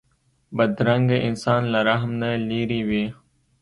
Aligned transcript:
بدرنګه 0.55 1.17
انسان 1.27 1.61
له 1.73 1.79
رحم 1.87 2.11
نه 2.21 2.29
لېرې 2.49 2.81
وي 2.89 3.05